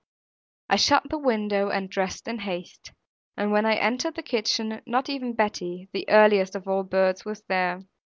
I 0.67 0.77
shut 0.77 1.11
the 1.11 1.19
window 1.19 1.69
and 1.69 1.87
dressed 1.87 2.27
in 2.27 2.39
haste; 2.39 2.91
and 3.37 3.51
when 3.51 3.67
I 3.67 3.75
entered 3.75 4.15
the 4.15 4.23
kitchen, 4.23 4.81
not 4.87 5.09
even 5.09 5.33
Betty, 5.33 5.89
the 5.93 6.09
earliest 6.09 6.55
of 6.55 6.67
all 6.67 6.79
early 6.79 6.87
birds, 6.89 7.23
was 7.23 7.43
there. 7.43 7.83